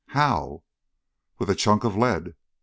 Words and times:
"How?" 0.07 0.63
"With 1.37 1.51
a 1.51 1.53
chunk 1.53 1.83
of 1.83 1.95
lead! 1.95 2.33